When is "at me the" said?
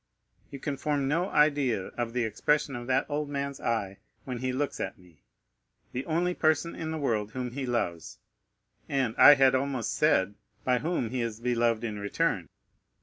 4.79-6.07